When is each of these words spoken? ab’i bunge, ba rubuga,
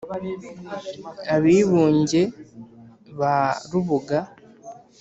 ab’i 1.35 1.59
bunge, 1.69 2.21
ba 3.19 3.35
rubuga, 3.71 4.17